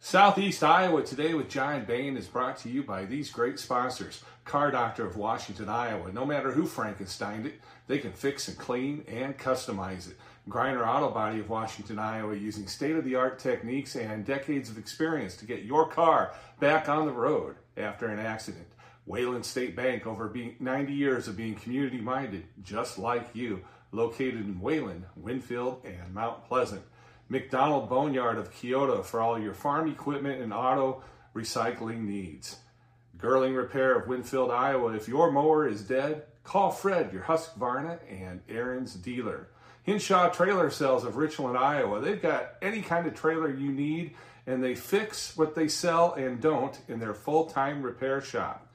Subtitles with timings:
[0.00, 4.22] Southeast Iowa Today with John Bain is brought to you by these great sponsors.
[4.44, 6.12] Car Doctor of Washington, Iowa.
[6.12, 10.16] No matter who Frankensteined it, they can fix and clean and customize it.
[10.48, 14.78] Griner Auto Body of Washington, Iowa, using state of the art techniques and decades of
[14.78, 18.68] experience to get your car back on the road after an accident.
[19.04, 24.46] Wayland State Bank, over being 90 years of being community minded, just like you, located
[24.46, 26.82] in Wayland, Winfield, and Mount Pleasant.
[27.28, 31.02] McDonald Boneyard of Keota for all your farm equipment and auto
[31.34, 32.56] recycling needs.
[33.18, 34.94] Girling Repair of Winfield, Iowa.
[34.94, 39.48] If your mower is dead, call Fred, your Husqvarna and Ariens dealer.
[39.82, 42.00] Hinshaw Trailer Sales of Richland, Iowa.
[42.00, 44.14] They've got any kind of trailer you need,
[44.46, 48.66] and they fix what they sell and don't in their full-time repair shop.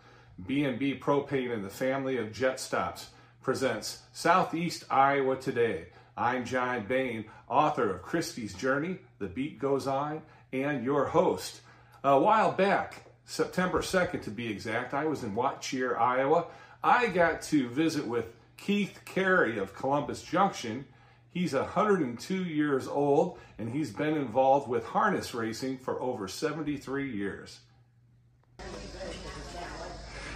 [0.45, 3.09] B&B Propane and the family of Jet Stops
[3.41, 5.88] presents Southeast Iowa Today.
[6.16, 11.62] I'm John Bain, author of Christie's Journey, The Beat Goes On, and your host.
[12.03, 16.45] A while back, September 2nd to be exact, I was in What Cheer, Iowa.
[16.83, 18.25] I got to visit with
[18.58, 20.86] Keith Carey of Columbus Junction.
[21.31, 27.59] He's 102 years old and he's been involved with harness racing for over 73 years.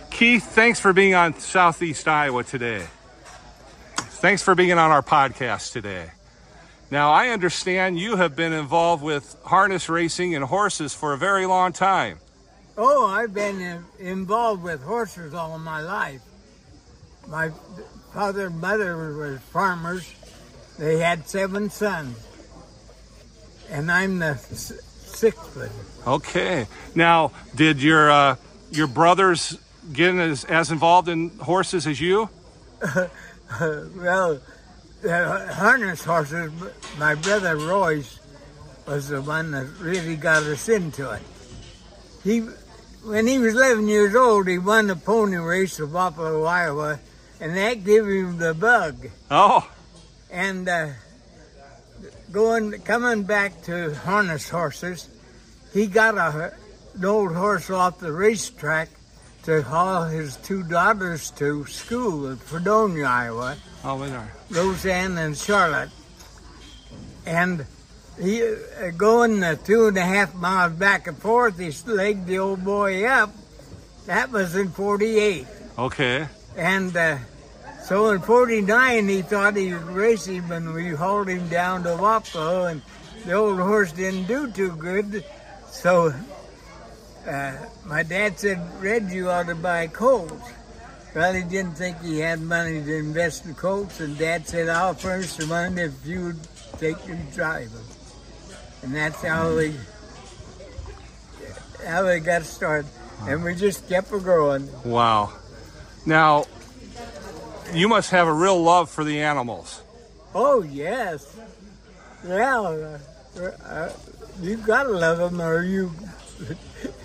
[0.10, 2.88] Keith, thanks for being on Southeast Iowa today.
[4.20, 6.10] Thanks for being on our podcast today.
[6.90, 11.46] Now, I understand you have been involved with harness racing and horses for a very
[11.46, 12.18] long time.
[12.76, 16.22] Oh, I've been involved with horses all my life.
[17.28, 17.52] My
[18.12, 20.12] father and mother were farmers.
[20.80, 22.18] They had seven sons.
[23.70, 26.16] And I'm the sixth one.
[26.16, 26.66] Okay.
[26.96, 28.36] Now, did your uh,
[28.72, 29.60] your brothers
[29.94, 32.30] get as, as involved in horses as you?
[33.96, 34.40] well,
[35.02, 36.52] the harness horses,
[36.98, 38.20] my brother Royce
[38.86, 41.22] was the one that really got us into it.
[42.24, 42.40] He,
[43.04, 47.00] when he was 11 years old, he won the pony race of Buffalo, Iowa,
[47.40, 49.10] and that gave him the bug.
[49.30, 49.70] Oh.
[50.32, 50.90] And uh,
[52.32, 55.10] going, coming back to harness horses,
[55.74, 56.54] he got a,
[56.96, 58.90] an old horse off the racetrack
[59.48, 63.56] to haul his two daughters to school at Fredonia, Iowa.
[63.82, 64.30] Oh, we are.
[64.50, 65.90] Roseanne and Charlotte.
[67.26, 67.66] And
[68.20, 72.40] he uh, going the two and a half miles back and forth, he legged the
[72.40, 73.34] old boy up.
[74.06, 75.48] That was in 48.
[75.80, 76.28] Okay.
[76.58, 77.18] And uh,
[77.84, 82.70] so in 49, he thought he was racing when we hauled him down to Wappo,
[82.70, 82.82] and
[83.26, 85.24] the old horse didn't do too good.
[85.70, 86.14] So
[87.28, 87.54] uh,
[87.86, 90.34] my dad said, Red, you ought to buy colts.
[91.14, 94.94] Well, he didn't think he had money to invest in colts, and Dad said, I'll
[94.94, 96.40] furnish the money if you would
[96.78, 97.86] take them drive them.
[98.84, 99.74] And that's how we,
[101.86, 102.90] how we got started.
[103.22, 104.70] And we just kept growing.
[104.84, 105.34] Wow.
[106.06, 106.46] Now,
[107.74, 109.82] you must have a real love for the animals.
[110.36, 111.36] Oh, yes.
[112.26, 113.00] Yeah, uh,
[113.66, 113.94] uh,
[114.42, 115.92] you gotta love them or you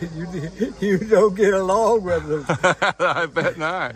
[0.17, 2.45] you, you don't get along with them.
[2.99, 3.95] I bet not.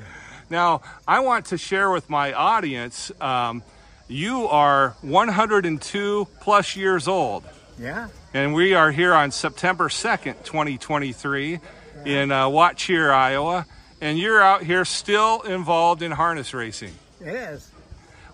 [0.49, 3.63] Now, I want to share with my audience um,
[4.09, 7.45] you are 102 plus years old.
[7.79, 8.09] Yeah.
[8.33, 12.23] And we are here on September 2nd, 2023, yeah.
[12.23, 13.67] in uh, Iowa.
[14.01, 16.93] And you're out here still involved in harness racing.
[17.21, 17.71] Yes.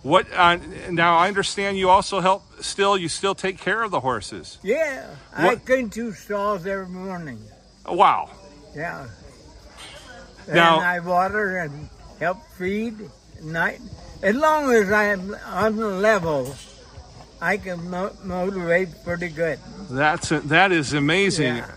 [0.03, 0.59] What uh,
[0.91, 1.17] now?
[1.17, 2.43] I understand you also help.
[2.61, 4.59] Still, you still take care of the horses.
[4.65, 5.07] Yeah,
[5.37, 5.45] what?
[5.45, 7.39] I clean two stalls every morning.
[7.87, 8.31] Wow.
[8.75, 9.07] Yeah.
[10.49, 11.89] Now and I water and
[12.19, 12.95] help feed
[13.43, 13.81] night.
[14.23, 16.55] As long as I'm on the level,
[17.41, 19.59] I can mo- motivate pretty good.
[19.91, 21.57] That's a, that is amazing.
[21.57, 21.71] Yeah.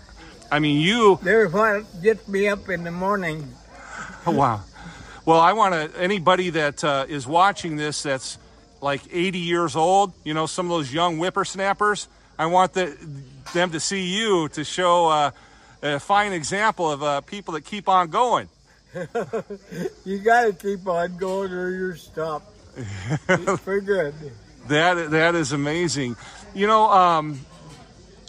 [0.50, 1.18] I mean, you.
[1.22, 3.52] They're what gets me up in the morning.
[4.26, 4.60] Oh, wow.
[5.24, 8.38] Well, I want to anybody that uh, is watching this that's
[8.80, 12.06] like 80 years old, you know, some of those young whippersnappers.
[12.38, 12.96] I want the,
[13.52, 15.30] them to see you to show uh,
[15.82, 18.48] a fine example of uh, people that keep on going.
[20.04, 22.52] you got to keep on going or you're stopped.
[23.60, 24.14] For good.
[24.68, 26.16] That that is amazing.
[26.54, 27.40] You know, um,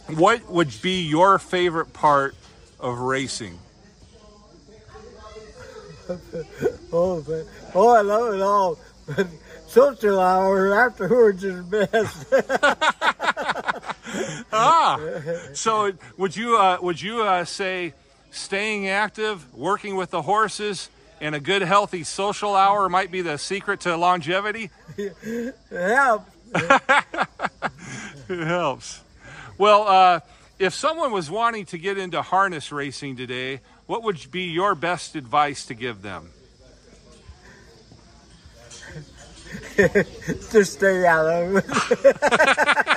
[0.08, 2.36] what would be your favorite part
[2.80, 3.60] of racing?
[6.94, 7.46] oh, but,
[7.76, 8.80] oh, I love it all.
[9.08, 9.28] But
[9.68, 12.34] social hour afterwards is best.
[14.51, 15.00] Ah,
[15.54, 17.94] so would you uh, would you uh, say
[18.31, 20.89] staying active, working with the horses,
[21.22, 24.69] and a good healthy social hour might be the secret to longevity?
[24.98, 26.31] it helps.
[28.30, 29.01] it helps.
[29.57, 30.19] Well, uh,
[30.60, 35.16] if someone was wanting to get into harness racing today, what would be your best
[35.16, 36.30] advice to give them?
[39.78, 42.88] to stay out of it.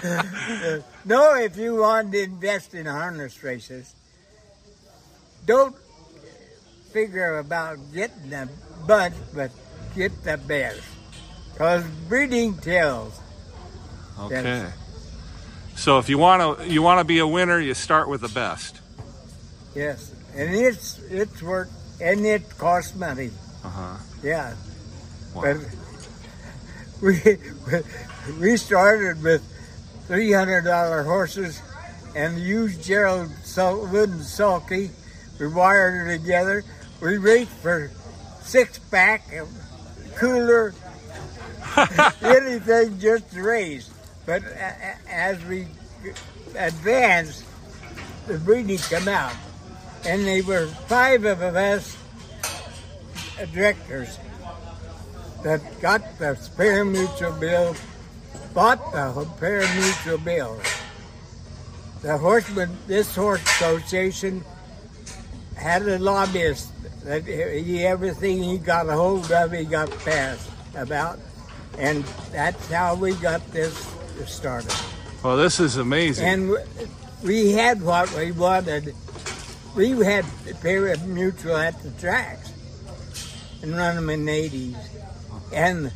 [1.04, 3.94] no, if you want to invest in harness races,
[5.44, 5.76] don't
[6.92, 8.48] figure about getting a
[8.86, 9.50] bunch, but
[9.94, 10.82] get the best.
[11.52, 13.20] Because breeding tells.
[14.18, 14.66] Okay.
[15.76, 18.28] So if you want to you want to be a winner, you start with the
[18.28, 18.80] best.
[19.74, 21.68] Yes, and it's it's work
[22.00, 23.30] and it costs money.
[23.64, 23.96] Uh huh.
[24.22, 24.54] Yeah.
[25.34, 25.42] Wow.
[25.42, 25.56] But
[27.02, 27.38] we
[28.40, 29.42] we started with
[30.10, 31.62] three hundred dollar horses
[32.16, 34.90] and used Gerald Sul- wooden sulky.
[35.38, 36.64] We wired it together.
[37.00, 37.92] We raced for
[38.42, 39.22] six pack,
[40.16, 40.74] cooler,
[42.22, 43.88] anything just to race.
[44.26, 44.42] But
[45.08, 45.68] as we
[46.56, 47.44] advanced,
[48.26, 49.32] the breeding come out,
[50.04, 51.96] and they were five of us
[53.52, 54.18] directors
[55.44, 57.76] that got the pari-mutuel bill,
[58.54, 60.60] bought the pari-mutuel bill.
[62.02, 64.44] The horseman, this horse association
[65.56, 66.70] had a lobbyist
[67.04, 71.18] that he, everything he got a hold of, he got passed about.
[71.78, 73.74] And that's how we got this
[74.26, 74.74] started.
[75.22, 76.26] Well, this is amazing.
[76.26, 76.56] And
[77.22, 78.94] we had what we wanted.
[79.76, 80.24] We had
[80.62, 82.52] pari-mutuel at the tracks
[83.62, 84.76] and run them in the 80s.
[85.52, 85.92] And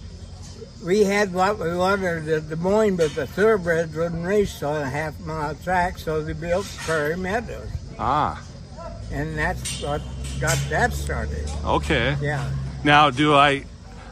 [0.83, 4.89] we had what we wanted at Des Moines, but the thoroughbreds wouldn't race on a
[4.91, 7.69] half mile track, so they built Prairie Meadows.
[7.99, 8.43] ah,
[9.11, 10.03] And that's what
[10.41, 11.49] got that started.
[11.65, 12.17] okay.
[12.21, 12.51] Yeah.
[12.83, 13.65] Now, do I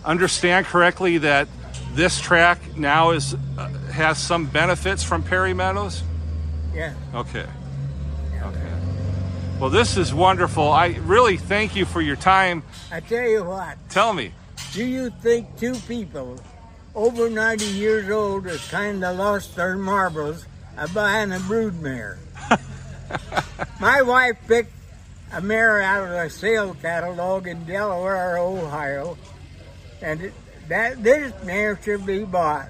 [0.04, 1.48] understand correctly that
[1.94, 6.02] this track now is uh, has some benefits from Prairie Meadows?
[6.74, 6.94] Yeah.
[7.14, 7.44] Okay.
[8.42, 8.72] Okay.
[9.60, 10.72] Well, this is wonderful.
[10.72, 12.62] I really thank you for your time.
[12.90, 14.32] I tell you what, Tell me.
[14.72, 16.38] do you think two people
[16.94, 20.44] over 90 years old has kind of lost their marbles
[20.76, 22.18] uh, of buying a broodmare?
[23.80, 24.72] My wife picked
[25.32, 29.16] a mare out of a sale catalog in Delaware, Ohio,
[30.02, 30.34] and it,
[30.68, 32.68] that this mare should be bought.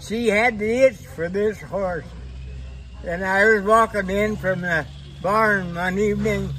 [0.00, 2.04] She had the itch for this horse,
[3.04, 4.86] and I was walking in from the
[5.22, 6.50] barn one evening,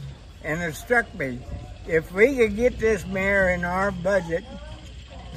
[0.44, 1.40] and it struck me:
[1.88, 4.67] if we could get this mare in our budget, get,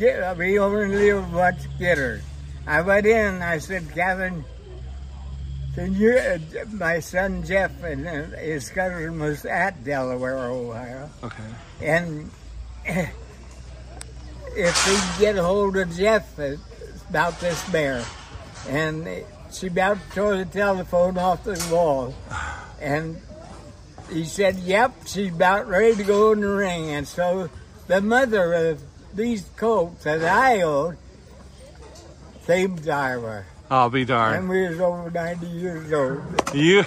[0.01, 2.21] we only live once, get her.
[2.67, 4.45] I went in I said, Catherine,
[5.75, 6.39] can you, uh,
[6.73, 11.45] my son Jeff and uh, his cousin was at Delaware, Ohio, Okay.
[11.81, 12.31] and
[14.57, 16.57] if we get a hold of Jeff uh,
[17.09, 18.05] about this bear,
[18.69, 19.07] and
[19.53, 22.15] she about tore the telephone off the wall,
[22.81, 23.21] and
[24.11, 27.49] he said, "Yep, she's about ready to go in the ring." And so
[27.87, 28.83] the mother of
[29.15, 30.63] these colts that I
[32.47, 34.37] came to Iowa, I'll be darned.
[34.37, 36.21] and we was over ninety years old.
[36.55, 36.85] You,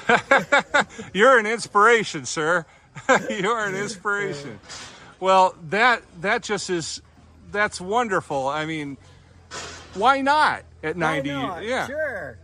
[1.13, 2.65] you're an inspiration, sir.
[3.29, 4.59] you're an inspiration.
[5.19, 7.01] Well, that that just is
[7.51, 8.47] that's wonderful.
[8.47, 8.97] I mean,
[9.93, 11.29] why not at 90?
[11.29, 11.63] Why not?
[11.63, 11.87] Yeah.
[11.87, 12.37] sure.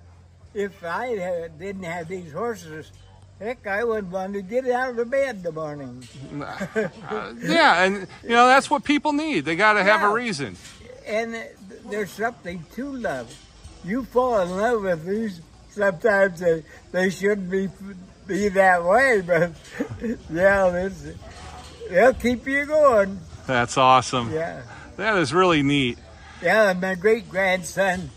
[0.54, 2.92] If I didn't have these horses,
[3.40, 6.08] heck, I wouldn't want to get out of the bed in the morning.
[6.42, 6.68] Uh,
[7.42, 9.46] yeah, and you know that's what people need.
[9.46, 10.12] They got to have Yeah.
[10.12, 10.56] a reason.
[11.08, 11.36] and
[11.90, 13.34] there's something to love.
[13.84, 15.42] You fall in love with these.
[15.72, 17.70] Sometimes they, they shouldn't be
[18.28, 19.52] be that way, but
[20.30, 21.14] yeah, this,
[21.90, 23.20] they'll keep you going.
[23.48, 24.32] That's awesome.
[24.32, 24.62] Yeah,
[24.98, 25.98] That is really neat.
[26.42, 26.70] yeah.
[26.70, 28.12] And my great grandson,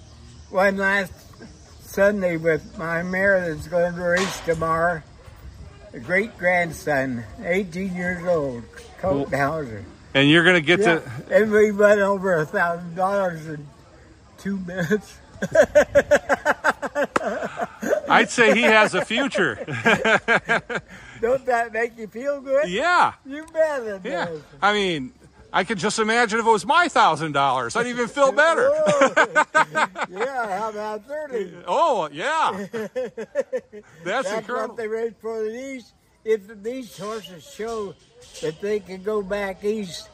[0.50, 1.12] one last
[1.86, 5.02] Sunday with my mare that's going to race tomorrow.
[5.94, 8.62] A great grandson, 18 years old,
[9.00, 9.84] Colt Hauser.
[10.14, 13.66] And you're gonna get Yeah, to and we went over a thousand dollars in
[14.38, 15.18] two minutes.
[18.08, 19.56] I'd say he has a future.
[21.20, 22.68] Don't that make you feel good?
[22.68, 23.12] yeah.
[23.24, 24.26] You bet it Yeah.
[24.26, 24.40] does.
[24.60, 25.12] I mean,
[25.52, 27.76] I could just imagine if it was my thousand dollars.
[27.76, 28.70] I'd even feel better.
[30.10, 31.52] Yeah, how about 30?
[31.66, 32.66] Oh, yeah.
[32.72, 34.68] That's That's incredible.
[34.68, 35.92] what they raised for these.
[36.24, 37.94] If these horses show
[38.42, 40.08] that they can go back east,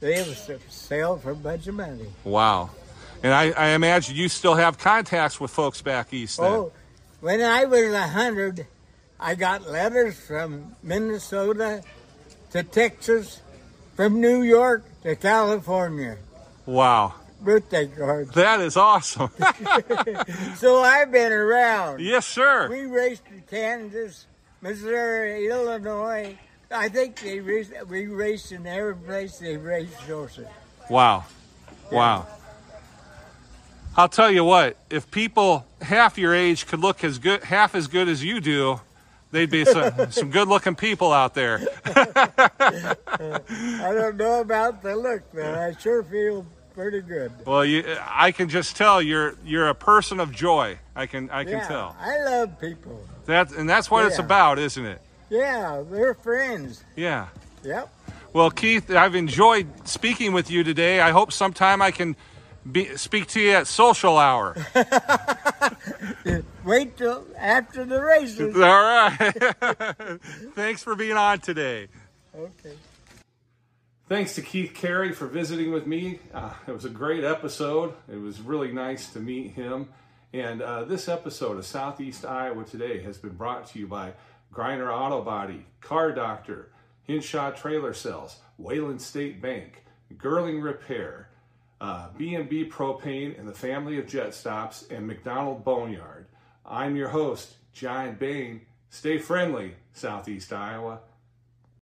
[0.00, 2.06] they s- sell for a bunch of money.
[2.24, 2.70] Wow.
[3.22, 6.50] And I, I imagine you still have contacts with folks back east then.
[6.50, 6.72] Oh,
[7.20, 8.66] when I was a hundred,
[9.20, 11.82] I got letters from Minnesota
[12.52, 13.40] to Texas,
[13.94, 16.16] from New York to California.
[16.66, 17.14] Wow.
[17.40, 18.32] birthday cards.
[18.34, 19.30] That is awesome.
[20.56, 22.00] so I've been around.
[22.00, 22.68] yes, sir.
[22.70, 24.26] We raced in Kansas,
[24.60, 26.38] Missouri, Illinois.
[26.70, 30.46] I think they raced, we raced in every place they raced horses.
[30.88, 31.24] Wow.
[31.90, 32.26] Wow.
[33.94, 37.88] I'll tell you what, if people half your age could look as good, half as
[37.88, 38.80] good as you do,
[39.32, 41.60] they'd be some, some good looking people out there.
[41.84, 42.94] I
[43.92, 47.32] don't know about the look, but I sure feel pretty good.
[47.44, 50.78] Well, you, I can just tell you're you're a person of joy.
[50.94, 51.96] I can I can yeah, tell.
[51.98, 53.04] I love people.
[53.26, 55.00] That and that's what it's about, isn't it?
[55.30, 56.84] Yeah, they're friends.
[56.94, 57.28] Yeah.
[57.64, 57.92] Yep.
[58.32, 61.00] Well, Keith, I've enjoyed speaking with you today.
[61.00, 62.16] I hope sometime I can
[62.70, 64.54] be, speak to you at social hour.
[66.64, 68.54] Wait till after the races.
[68.56, 69.18] All right.
[70.54, 71.88] Thanks for being on today.
[72.34, 72.74] Okay.
[74.08, 76.20] Thanks to Keith Carey for visiting with me.
[76.32, 77.94] Uh, it was a great episode.
[78.10, 79.88] It was really nice to meet him.
[80.32, 84.12] And uh, this episode of Southeast Iowa Today has been brought to you by
[84.52, 86.70] Griner Auto Body, Car Doctor,
[87.04, 91.28] Hinshaw Trailer Sales, Wayland State Bank, Girling Repair,
[91.82, 96.26] Uh, B&B Propane and the family of Jet Stops, and McDonald Boneyard.
[96.64, 98.60] I'm your host, John Bain.
[98.88, 101.00] Stay friendly, Southeast Iowa.